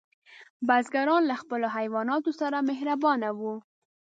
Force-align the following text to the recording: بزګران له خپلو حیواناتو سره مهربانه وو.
بزګران 0.67 1.23
له 1.29 1.35
خپلو 1.41 1.67
حیواناتو 1.77 2.31
سره 2.41 2.57
مهربانه 2.69 3.29
وو. 3.39 3.55